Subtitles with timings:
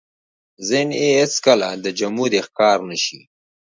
[0.67, 3.19] ذهن يې هېڅ کله د جمود ښکار نه شي.